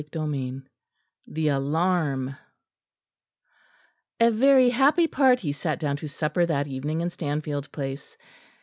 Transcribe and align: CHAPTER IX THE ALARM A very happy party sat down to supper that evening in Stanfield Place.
CHAPTER 0.01 0.33
IX 0.33 0.57
THE 1.27 1.49
ALARM 1.49 2.35
A 4.19 4.31
very 4.31 4.71
happy 4.71 5.05
party 5.05 5.51
sat 5.51 5.77
down 5.77 5.95
to 5.97 6.07
supper 6.07 6.43
that 6.43 6.65
evening 6.65 7.01
in 7.01 7.11
Stanfield 7.11 7.71
Place. 7.71 8.17